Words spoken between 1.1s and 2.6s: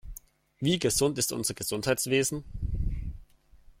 ist unser Gesundheitswesen?